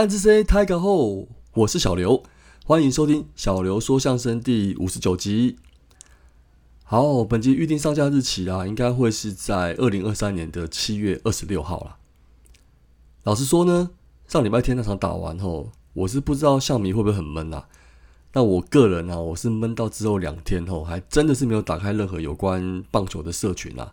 [0.00, 2.22] 暗之 C 太个后，我是小刘，
[2.64, 5.58] 欢迎收听小刘说相声第五十九集。
[6.84, 11.98] 好，本集预定上架日期啊，应该会是在二零二三年的七月二十六号啦。
[13.24, 13.90] 老实说呢，
[14.26, 17.68] 上礼拜天那场打完后，我是不知道象迷会不会很闷啊。
[18.32, 23.92] 那我个人呢，我是闷到之后两天后，还真的是没有打开任何有关棒球的社群啊。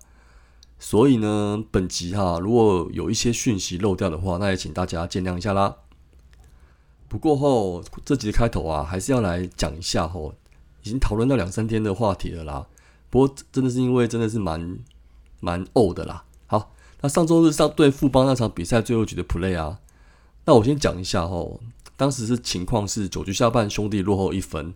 [0.80, 5.76] 所以呢，本集哈，如果有一些讯息漏掉的话，那也请大家见谅一下啦。
[7.08, 10.34] 不过后这集的开头啊，还是要来讲一下吼，
[10.84, 12.68] 已经讨论到两三天的话题了啦。
[13.10, 14.80] 不过真的是因为真的是蛮
[15.40, 16.26] 蛮呕的啦。
[16.48, 19.80] 好，那上周日上对富邦那场比赛最后局的 play 啊，
[20.46, 21.62] 那我先讲一下吼，
[21.96, 24.74] 当时是情况是九局下半兄弟落后一分，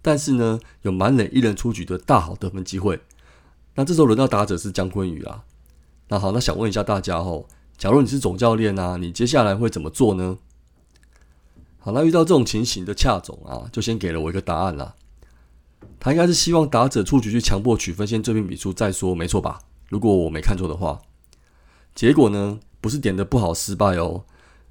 [0.00, 3.00] 但是呢有满垒一人出局的大好得分机会。
[3.74, 5.44] 那这时候轮到打者是姜昆宇啊。
[6.08, 10.38] 那好，那想问一下大家吼，假如你是总教练啊，你接下来会怎么做呢？
[11.88, 14.94] 好，那遇到这种情形的恰总啊，就先给了我一个答案啦。
[15.98, 19.58] 他应该是希望打者出局去强迫取分，先追平比数再说，没错吧？
[19.88, 21.00] 如果我没看错的话，
[21.94, 24.24] 结果呢，不是点的不好失败哦，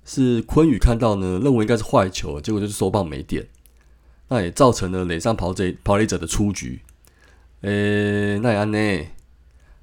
[0.05, 3.47] 是昆宇看到呢，认为应该是坏球，结果就是收棒没点，
[4.27, 6.83] 那也造成了垒上跑者跑垒者的出局。
[7.61, 9.07] 诶，那也安呢？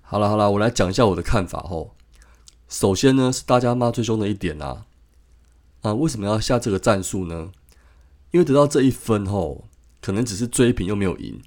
[0.02, 1.96] 好了好了，我来讲一下我的看法吼。
[2.68, 4.84] 首先呢，是大家骂最凶的一点啊，
[5.84, 7.52] 啊，为什么要下这个战术呢？
[8.30, 9.66] 因为得到这一分后，
[10.00, 11.42] 可能只是追平又没有赢，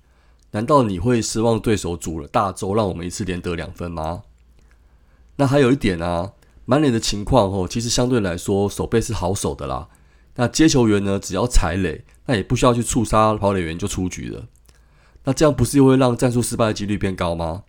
[0.52, 4.22] 难道你会失望对手煮了大粥，让我们一次连得两分吗？
[5.38, 6.34] 那还有一点啊，
[6.66, 9.90] 满脸的情况哦，其实相对来说守备是好守的啦。
[10.36, 14.46] 那接球员呢，只要踩垒，那也不需要去触杀跑垒员就出局了。
[15.24, 17.64] 那这样不是又会让战术失败的几率变高吗？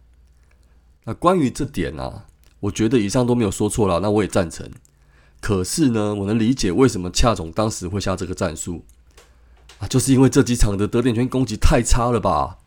[1.04, 2.26] 那关于这点啊，
[2.60, 4.70] 我觉得以上都没有说错了，那我也赞成。
[5.41, 8.84] 可是呢，我能理解为什么恰总当时会下这个战术
[9.78, 12.59] 啊，就是因为这几场的得点圈攻击太差了吧？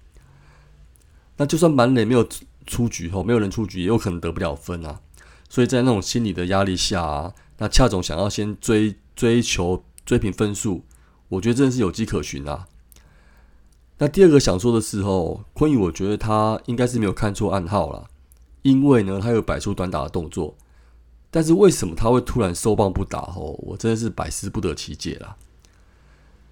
[1.37, 2.27] 那就算满垒没有
[2.65, 5.01] 出局后，没有人出局，也有可能得不了分啊。
[5.49, 10.85] 所以在那种心理的压力下啊，那恰总想要先追追求追平分数，
[11.27, 12.67] 我觉得真的是有迹可循啊。
[13.97, 18.07] 那第二个想说的时候，昆宇，我觉得他应该是没有看错暗号了，
[18.61, 20.55] 因为呢，他有摆出短打的动作，
[21.31, 23.21] 但是为什么他会突然收棒不打？
[23.21, 25.37] 吼，我真的是百思不得其解了。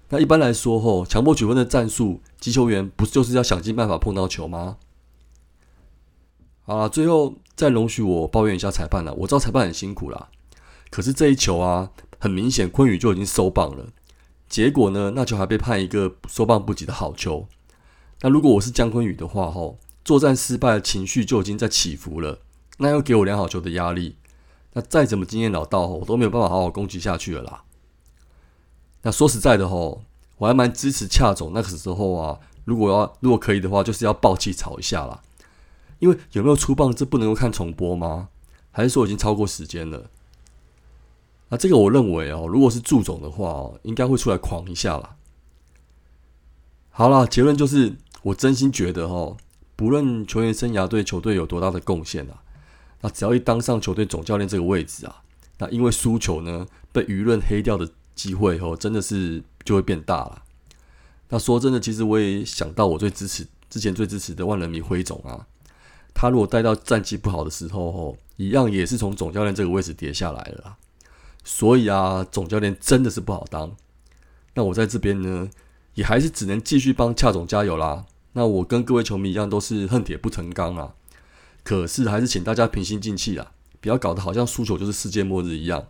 [0.08, 4.78] 那一般来说，吼，强迫取分的战术，击球员不就是要想尽办法碰到球吗？
[6.64, 10.28] 啊，最后再容许我抱怨一下裁判了，我知道裁判很辛苦啦，
[10.90, 13.88] 可是这一球啊，很明显昆宇就已经收棒了。
[14.48, 15.12] 结果呢？
[15.14, 17.46] 那球还被判一个收棒不及的好球。
[18.22, 22.40] 那如果我是姜昆宇的话，吼，作战失败的情绪就已经在起伏了。
[22.78, 24.16] 那又给我良好球的压力，
[24.72, 27.64] 那再怎么经验老道，我都没有办法好好攻击下去了啦。
[29.02, 30.02] 那说实在的，吼，
[30.38, 32.38] 我还蛮支持恰总那个时候啊。
[32.66, 35.22] 如果要如果可以的话，就是要爆气吵一下啦。
[35.98, 38.28] 因为有没有出棒，这不能够看重播吗？
[38.70, 40.08] 还是说已经超过时间了？
[41.48, 45.16] 那这个我认为哦，如果是祝总的话哦，应该会出来狂一下啦。
[46.90, 49.36] 好了，结论就是，我真心觉得哦，
[49.74, 52.42] 不论球员生涯对球队有多大的贡献啊，
[53.00, 55.22] 那只要一当上球队总教练这个位置啊，
[55.58, 60.42] 那因为输球呢被舆论黑掉的机会哦，真的是就会变大了。
[61.28, 65.46] 那说真的，其实我也想到我最支持之前最支持的万人迷辉总啊，
[66.12, 70.76] 他如果待到战绩不好的时候哦，一样也是从总教练这个位置跌下来了。
[71.42, 73.74] 所以啊，总教练真的是不好当。
[74.54, 75.48] 那我在这边呢，
[75.94, 78.04] 也还是只能继续帮恰总加油啦。
[78.32, 80.94] 那我跟各位球迷一样，都是恨铁不成钢啊。
[81.62, 85.86] 可是还是请大家平心静气啦，不要搞得好像输球就是世界末日一样。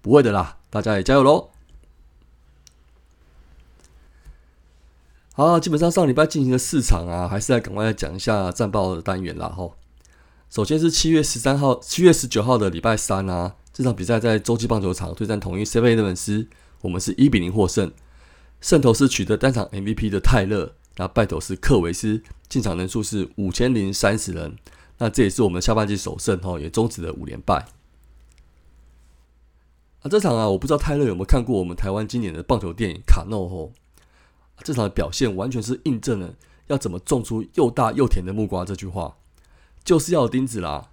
[0.00, 1.50] 不会的啦，大家也加油喽！
[5.32, 9.48] 好，基本上上礼拜进行的四场啊，还是来赶快来讲一下战报的单元啦。
[9.48, 9.74] 吼，
[10.50, 13.56] 首先是七月十三号、七月十九号的礼拜三啊。
[13.72, 16.46] 这场比赛在洲际棒球场对战统一 CBA 的粉丝，
[16.82, 17.90] 我们是一比零获胜。
[18.60, 24.56] 胜投是取得单场 MVP 的泰勒，那败投是克维斯，进场人数是五千零三十人。
[25.04, 27.66] 那这也是我们下半季首胜哈，也终止了五连败。
[30.00, 33.70] 啊，这场啊，我不知道泰勒有没有看过我们台湾经典的棒球电影《卡诺》吼。
[34.62, 36.34] 这场的表现完全是印证了
[36.68, 39.18] 要怎么种出又大又甜的木瓜这句话，
[39.84, 40.92] 就是要钉子啦，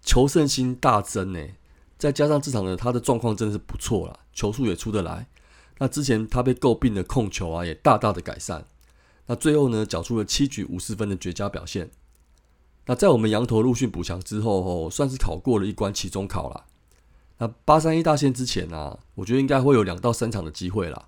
[0.00, 1.44] 求胜心大增呢。
[1.98, 5.26] 再加上这场呢，他的状况真的是不错了，球速也出得来。
[5.78, 8.64] 那之前他被诟病的控球啊，也大大的改善。
[9.26, 11.90] 那最后呢，缴出了七局五十分的绝佳表现。
[12.86, 16.64] 那在我们羊头陆逊补强之后，哦，算是考过了一关期中考了。
[17.38, 21.06] 那八三一大线之前啊，我觉得应该会有两到三场的机会啦。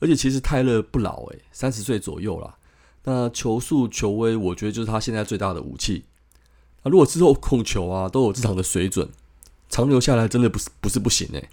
[0.00, 2.56] 而且其实泰勒不老诶，三十岁左右啦。
[3.04, 6.04] 那球速球威，我觉得就是他现在最大的武器。
[6.84, 9.10] 那如果之后控球啊都有这场的水准，
[9.68, 11.48] 长留下来真的不是不是不行诶。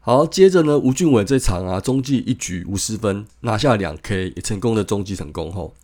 [0.00, 5.74] 好，接着呢，吴俊伟这场啊，中继一局无失分，拿下两 K，也成功的中继成功后，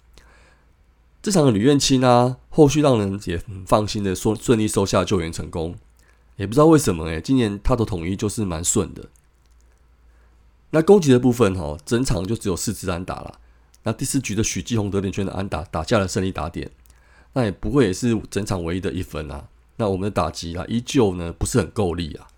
[1.27, 5.75] 这场的吕彦青呢，后续让人也很放心的说顺利收下救援成功，
[6.37, 9.07] 也不知道为什么诶，今年他的统一就是蛮顺的。
[10.71, 13.41] 那攻击的部分哈，整场就只有四支安打了。
[13.83, 16.71] 那第四局的许继宏得点圈的安打打下了胜利打点，
[17.33, 19.49] 那也不会也是整场唯一的一分啊。
[19.79, 22.29] 那我们的打击啊，依旧呢不是很够力啊。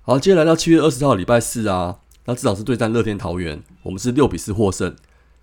[0.00, 4.96] 好，接下来到七月二十号礼拜四啊，那这场是对战乐天桃园，我们是六比四获胜，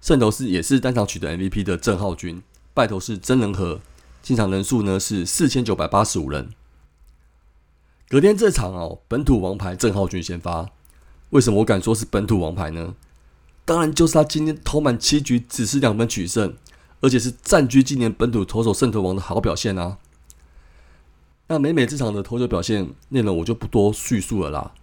[0.03, 3.79] 胜投是也是单场取得 MVP 的郑浩君，败投是真人和，
[4.21, 6.49] 进场人数呢是四千九百八十五人。
[8.09, 10.69] 隔天这场哦，本土王牌郑浩君先发。
[11.29, 12.95] 为什么我敢说是本土王牌呢？
[13.63, 16.53] 当然就是他今天投满七局，只是两分取胜，
[16.99, 19.99] 而且是占据今年本土投手胜投王的好表现啊！
[21.47, 24.73] 那美美这场的投球表现内容我就不多叙述了啦。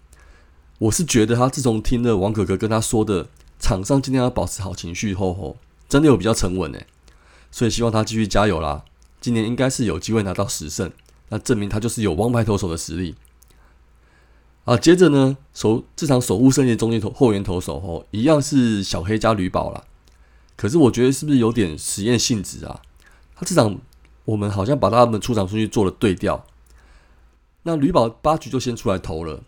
[0.78, 3.28] 我是觉得他自从听了王可可跟他说的
[3.60, 5.56] 场上今天要保持好情绪后吼，
[5.88, 6.86] 真的有比较沉稳诶，
[7.52, 8.84] 所以希望他继续加油啦！
[9.20, 10.90] 今年应该是有机会拿到十胜，
[11.28, 13.14] 那证明他就是有王牌投手的实力。
[14.64, 19.84] 啊，接着呢，守这场守护胜利的中间投后援投手吼，一样是小黑加吕宝了。
[20.56, 22.80] 可是我觉得是不是有点实验性质啊？
[23.34, 23.78] 他这场
[24.24, 26.46] 我们好像把他们出场顺序做了对调。
[27.64, 29.42] 那吕宝八局就先出来投了，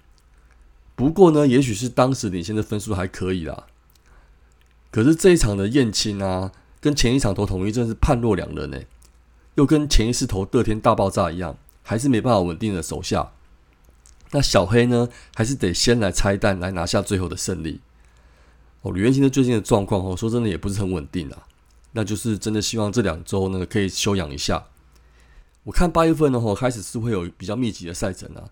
[0.94, 3.66] 不过呢，也许是当时领先的分数还可以啦。
[4.92, 8.78] 可是这一场的燕青啊，跟前一场投统一真是判若两人呢，
[9.54, 13.32] 又跟前一次投乐天大爆炸一样，还是没办法稳定的手下。
[14.32, 17.80] 那小黑呢，还是得先来拆弹，来拿下最后的胜利。
[18.82, 21.46] 哦，吕彦青的最近的状况哦，说真的也不是很稳定啊。
[21.92, 24.66] 那就是真的希望这两周呢可以休养一下。
[25.64, 28.44] 我看八月份呢，吼开始是会有比较密集的赛程啊，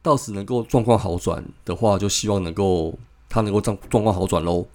[0.00, 2.98] 到时能够状况好转的话，就希望能够
[3.28, 4.66] 他能够状状况好转喽。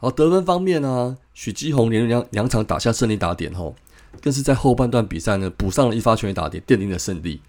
[0.00, 3.74] 好，得分方面呢，许基宏连两两场打下胜利打点后，
[4.22, 7.40] 更是在后半段比赛呢补上了一发全垒打点，奠定了胜利。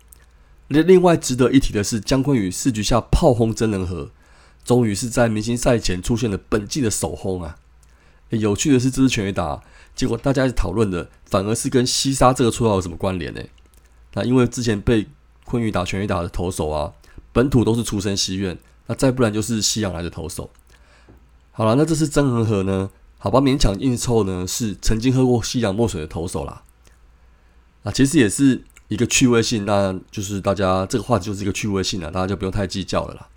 [0.68, 4.10] 另另外值得一提的是，姜昆宇四局下炮轰真人和，
[4.66, 7.58] 终于是在明星赛前出现了本季的首轰啊！
[8.30, 9.62] 有趣的是，这支全垒打，
[9.96, 13.42] 结果大家讨论的反而是跟西沙这个绰号有什么关联呢？
[14.16, 15.06] 那因为之前被
[15.46, 16.94] 昆宇打全垒打的投手啊，
[17.32, 18.58] 本土都是出身西院，
[18.88, 20.50] 那再不然就是西洋来的投手。
[21.60, 22.90] 好了，那这次曾恒和呢？
[23.18, 26.64] 好吧，勉强硬凑呢，是曾经喝过西洋墨水的投手啦。
[27.84, 28.64] 啊，其实也是。
[28.88, 33.28] 一个趣味性，那就是大家这个话题就是一个趣味性了，大家就不用太计较了啦。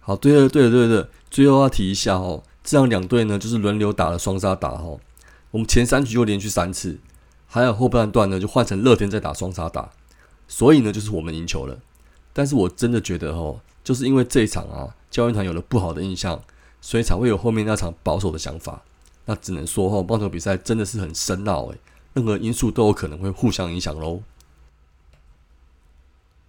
[0.00, 4.98] 好，对了，对了，对了，最后要提一下哦，这样两队呢就是轮流打了双杀打哦。
[5.50, 6.98] 我们前三局就连续三次，
[7.46, 9.90] 还有后半段呢就换成乐天在打双杀打，
[10.48, 11.78] 所以呢就是我们赢球了。
[12.32, 16.42] 但是我真的觉得哦，就是因为这一场啊，教练团有了不好的印象，
[16.86, 18.80] 所以才会有后面那场保守的想法。
[19.24, 21.78] 那只能说哈，棒球比赛真的是很深奥诶，
[22.14, 24.22] 任何因素都有可能会互相影响喽。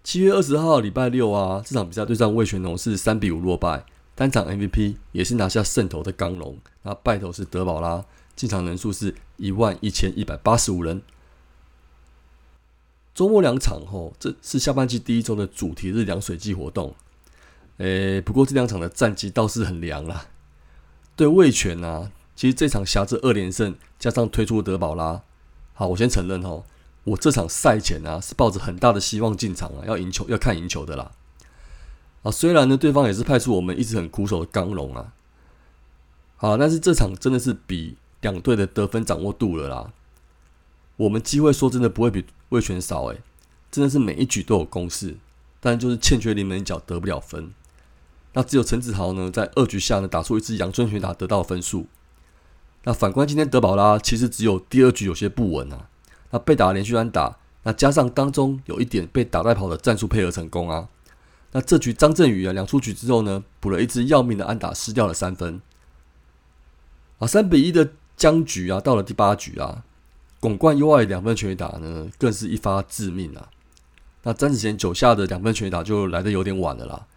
[0.04, 11.02] 七月二十号礼拜六啊，这场比赛对战魏全龙是三比五落败，单场 MVP 也是拿下胜投的刚龙，那败投是德保拉，进场人数是一万一千一百八十五人。
[13.16, 16.94] 周末两场后，这是下半季第一周的主题日凉水季活动。
[17.78, 20.28] 诶，不过这两场的战绩倒是很凉啦。
[21.16, 25.22] 对魏全啊，其实这场挟着二连胜，加上推出德保拉，
[25.74, 26.64] 好，我先承认哦。
[27.04, 31.12] 我这场赛前啊，是抱着很大的希望进场啊，要赢球，要看赢球的啦。
[32.24, 35.14] 啊，虽然呢，对方也是派出我们一直很苦手的刚龙啊，
[36.36, 39.94] 好，但是这场真的是比两队的得分掌握度了啦。
[40.98, 43.22] 我们机会说真的不会比魏权少诶，
[43.72, 45.16] 真的是每一局都有攻势，
[45.60, 47.54] 但就是欠缺临门一脚得不了分。
[48.38, 51.88] 那只有陈子豪呢，在二局下呢打出一支阳春拳打得到分数。
[52.84, 55.90] 那反观今天德保拉，其实只有第二局有些不稳啊。
[56.30, 60.88] 那被打连续安打，那加上当中有一点被打带跑的战术配合成功啊。
[61.54, 65.60] 那这局张振宇啊两出局之后呢，补了一支要命的安打，失掉了三分。
[67.18, 69.84] 啊，三比一的僵局啊，到了第八局啊，
[70.40, 73.50] 巩冠右外两分全垒打呢，更是一发致命啊。
[74.22, 77.08] 那詹子贤九下的两分全垒打就来的有点晚了啦，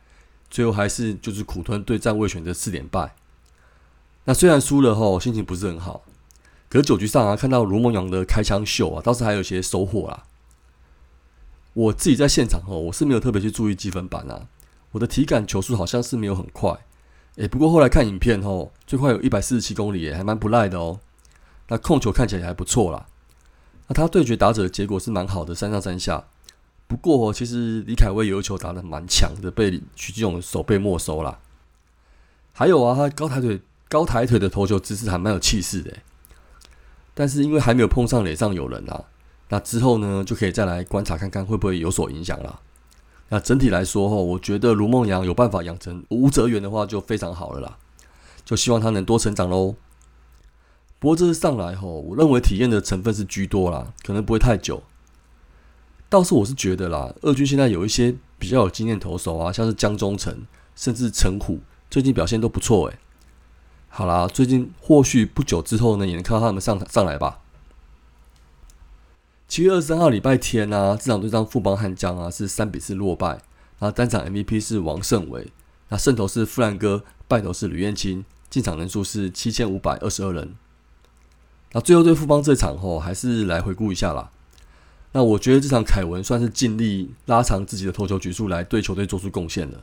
[0.50, 3.14] 最后还是就是苦吞对战未选择四连败。
[4.24, 6.02] 那虽然输了后，心情不是很好。
[6.68, 10.24] 可是九局上啊，看到卢梦阳的开枪秀啊，倒是还有些收获啦。
[11.72, 14.48] 我自己在现场哦，我是没有特别去注意积分板啊。
[14.92, 16.76] 我的体感球速好像是没有很快，
[17.36, 21.00] 诶，不过后来看影片吼，最快有一百四十七公里，还蛮不赖的哦。
[21.68, 23.06] 那控球看起来还不错啦。
[23.86, 26.24] 那他对决打者的结果是蛮好的，三上三下。
[26.90, 31.38] 不过其实李凯威有一球打的蛮强的，被许继勇手被没收了。
[32.52, 35.96] 还有啊，他高抬腿高抬腿的投球姿势还蛮有气势的。
[37.14, 39.04] 但是因为还没有碰上脸上有人啊，
[39.50, 42.58] 那之后呢就可以再来观察看看会不会有所影响了。
[43.28, 47.76] 那整体来说吼，我觉得卢梦阳有办法养成吴泽源的话就非常好了啦，
[48.44, 49.76] 就希望他能多成长喽。
[50.98, 54.82] 不过这次上来吼，我认为体验的成分是居多啦，可能不会太久。
[56.10, 62.98] 倒是我是觉得啦，二军现在有一些比较有经验投手啊，像是江中诚，甚至陈虎，最近表现都不错诶。
[63.88, 67.38] 好啦，最近或许不久之后呢，也能看到他们上上来吧。
[69.46, 73.40] 七月二十三号礼拜天啊，这场对战富邦悍将啊是三比四落败。
[73.78, 75.52] 那单场 MVP 是王胜伟，
[75.88, 80.54] 那胜投是富兰哥，败投是吕彦青，进场人数是七千五百二十二人。
[81.72, 84.30] 那最后对富邦这场后，还是来回顾一下啦。
[85.12, 89.80] 那我觉得这场凯文算是尽力拉长自己的投球局数来对球队做出贡献了。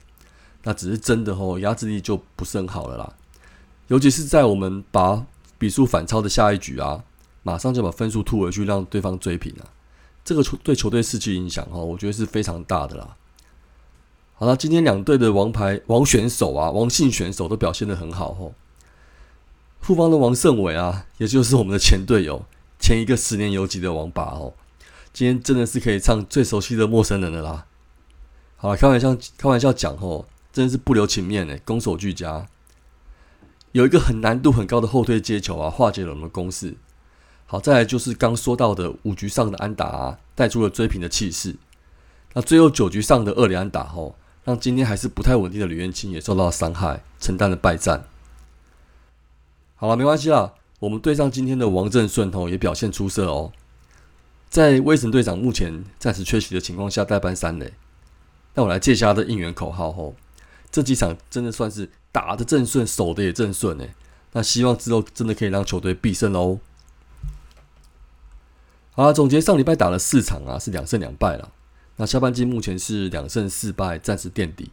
[0.63, 3.13] 那只是真的吼，压制力就不是很好了啦。
[3.87, 5.25] 尤其是在我们把
[5.57, 7.03] 比数反超的下一局啊。
[7.43, 9.63] 马上就把分数吐回去，让对方追平啊！
[10.25, 13.15] 这个球对球队士气影响哈，我觉得是非常大的啦。
[14.33, 18.51] 好了，今天两队的王牌王选手啊，王姓选手都表现的很好哦。
[19.79, 22.43] 富方的王胜伟啊，也就是我们的前队友，
[22.81, 24.53] 前一个十年游击的王八哦，
[25.17, 27.65] 今天真的是可以唱最熟悉的陌生人的啦。
[28.55, 32.45] 好了，开玩笑开玩笑讲哦，真的是不留情面诶，攻守俱佳，
[33.71, 36.75] 有一个很难度很高的后退接球啊，化解了我们的攻势。
[37.47, 41.55] 好，再来就是刚说到的五局上的安打，带出了追平的气势。
[42.33, 48.05] 那最后九局上的二连安打后，让今天还是不太稳定的吕彦青也受到了伤害，承担了败战。
[49.77, 53.51] 好了，没关系啦，我们对上今天的王振顺吼也表现出色哦。
[54.49, 57.73] 在威神队长目前暂时缺席的情况下，代班三垒。
[58.55, 60.15] 那我来借下他的应援口号吼，
[60.71, 63.93] 这几场真的算是打的正顺，守的也正顺诶。
[64.31, 66.59] 那希望之后真的可以让球队必胜喽。
[68.91, 71.51] 好，总结上礼拜打了四场啊，是两胜两败了。
[71.97, 74.71] 那下半季目前是两胜四败，暂时垫底，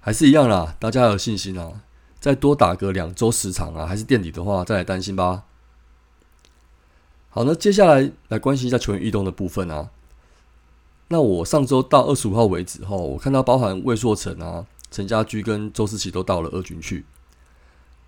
[0.00, 0.74] 还是一样啦。
[0.80, 1.82] 大家有信心啊，
[2.18, 5.44] 再多打个两周十场啊，还是垫底的话，再来担心吧。
[7.34, 9.88] 好，那接下来来关心一下球员异动的部分啊。
[11.08, 17.06] 那我上周到二十五号为止后，我看到包含魏硕成啊、陈家驹跟周思齐都到了二军去。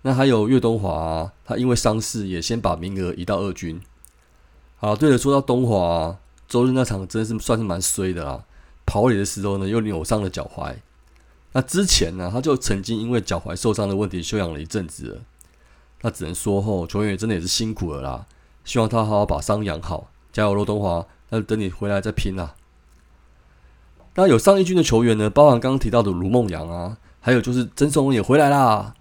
[0.03, 3.81] 那还有岳东华，他因为伤势也先把名额移到二军。
[4.79, 8.43] 啊，对了，说到东华，周日那场真是算是蛮衰的啦。
[8.85, 10.75] 跑垒的时候呢，又扭伤了脚踝。
[11.53, 15.23] 那之前呢，他就曾经因为脚踝受伤的问题休养了一阵子。
[16.01, 18.27] 那只能说，吼，球员也真的也是辛苦了啦。
[18.65, 21.05] 希望他好好把伤养好，加油，罗东华。
[21.29, 22.55] 那等你回来再拼啦。
[24.15, 28.93] 那有上一军的球员呢，包含刚刚提到的卢梦阳啊，还有就是曾松也回来啦。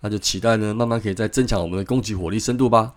[0.00, 2.94] 那就期待呢，慢慢可以再增强我们的攻击火力深度吧。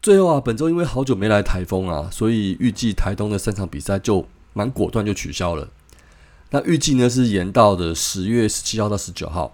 [0.00, 5.68] 最后啊，本周因为好久没来台风啊，所以预计台东的三场比赛就蛮果断就取消了。
[6.50, 9.52] 那预计呢是延到的十月十七号到十九号。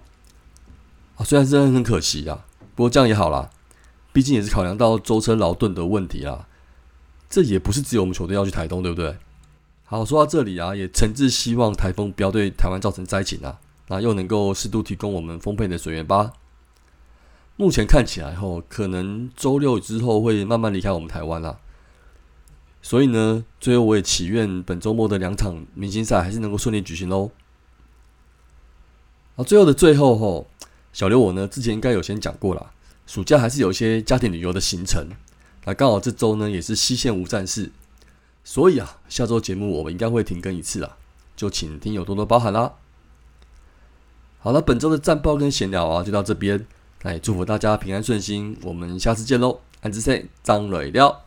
[1.16, 3.50] 啊，虽然真的很可惜啊，不过这样也好啦，
[4.16, 6.48] 毕竟也是考量到舟车劳顿的问题啊。
[7.28, 9.14] 这也不是只有我们球队要去台东，对不对？
[9.84, 13.58] 好，说到这里啊，也诚挚希望台风不要对台湾造成灾情啊，
[13.88, 16.32] 那又能够适度提供我们丰沛的水源吧。
[17.56, 21.58] 目前看起来，吼，可能周六之后会慢慢离开我们台湾啦。
[22.80, 27.32] 所以呢，最后我也祈愿本周末的两场明星赛还是能够顺利举行喽。
[29.34, 30.46] 啊，最后的最后，吼，
[30.94, 32.72] 小刘我呢之前应该有先讲过了，
[33.06, 35.08] 暑假还是有一些家庭旅游的行程。
[35.64, 37.70] 那刚好这周呢也是西线无战事，
[38.44, 40.96] 所以啊，下周节目我们应该会停更一次啊，
[41.34, 42.74] 就请听友多多包涵啦。
[44.38, 46.66] 好了，本周的战报跟闲聊啊，就到这边。
[47.02, 49.60] 来祝福大家平安顺心，我们下次见喽！
[49.80, 51.25] 安之 C 张磊料。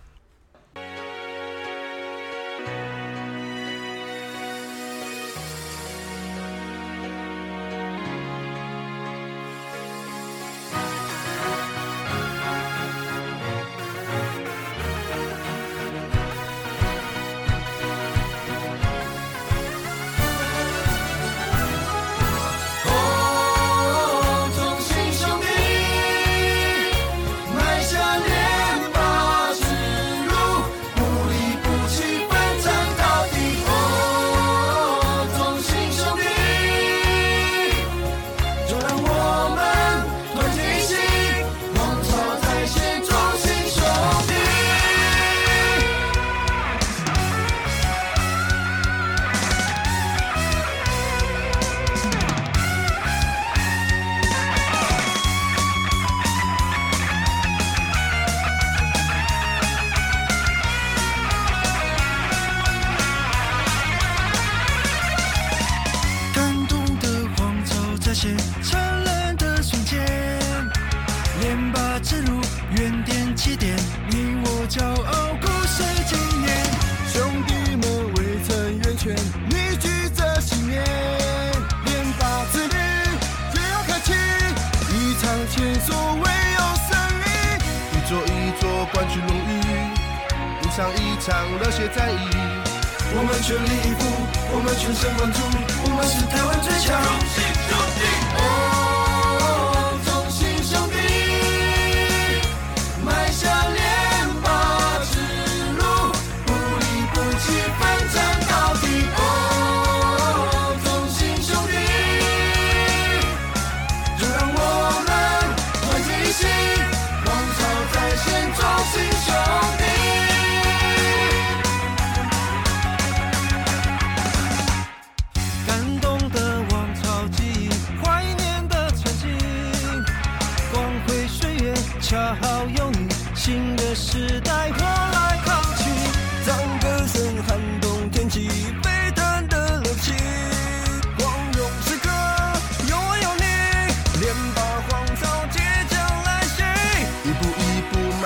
[91.72, 92.18] 些在意
[93.16, 95.40] 我们全力以赴我们全神贯注
[95.84, 97.00] 我们是台湾最强。
[97.02, 98.79] 荣幸荣幸。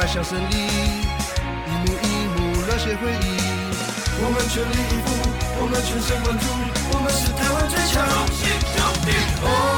[0.04, 3.40] 在相声里，一幕一幕热血回忆。
[4.20, 5.08] 我们全力以赴，
[5.62, 6.46] 我们全神贯注，
[6.92, 8.04] 我们是台湾最强。
[8.36, 9.73] 兄弟。